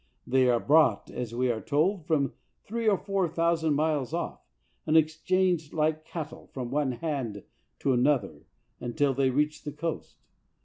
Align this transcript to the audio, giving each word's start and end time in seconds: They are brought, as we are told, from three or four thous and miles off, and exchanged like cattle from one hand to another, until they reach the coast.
They 0.25 0.49
are 0.49 0.59
brought, 0.59 1.11
as 1.11 1.35
we 1.35 1.51
are 1.51 1.61
told, 1.61 2.07
from 2.07 2.33
three 2.63 2.87
or 2.89 2.97
four 2.97 3.29
thous 3.29 3.61
and 3.61 3.75
miles 3.75 4.15
off, 4.15 4.43
and 4.87 4.97
exchanged 4.97 5.73
like 5.73 6.05
cattle 6.05 6.47
from 6.47 6.71
one 6.71 6.93
hand 6.93 7.43
to 7.81 7.93
another, 7.93 8.47
until 8.79 9.13
they 9.13 9.29
reach 9.29 9.63
the 9.63 9.71
coast. 9.71 10.15